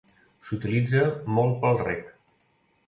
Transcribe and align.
S'utilitza 0.51 1.03
molt 1.37 1.61
pel 1.67 1.81
reg. 1.87 2.13